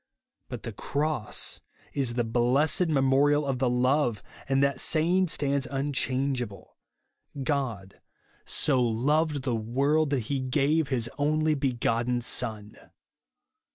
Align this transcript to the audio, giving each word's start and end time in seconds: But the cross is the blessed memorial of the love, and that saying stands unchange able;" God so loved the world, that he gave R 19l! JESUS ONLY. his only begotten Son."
But 0.49 0.63
the 0.63 0.71
cross 0.73 1.61
is 1.93 2.15
the 2.15 2.23
blessed 2.23 2.87
memorial 2.87 3.45
of 3.45 3.59
the 3.59 3.69
love, 3.69 4.23
and 4.49 4.63
that 4.63 4.81
saying 4.81 5.27
stands 5.27 5.67
unchange 5.69 6.41
able;" 6.41 6.75
God 7.43 8.01
so 8.43 8.81
loved 8.81 9.43
the 9.43 9.53
world, 9.55 10.09
that 10.09 10.21
he 10.21 10.39
gave 10.39 10.87
R 10.87 10.87
19l! 10.87 10.87
JESUS 10.87 10.89
ONLY. 10.89 10.95
his 10.95 11.09
only 11.39 11.53
begotten 11.53 12.21
Son." 12.21 12.77